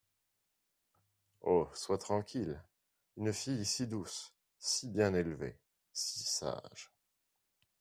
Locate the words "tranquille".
1.99-2.59